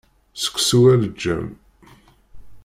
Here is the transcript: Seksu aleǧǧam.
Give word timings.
Seksu 0.41 0.79
aleǧǧam. 0.93 1.47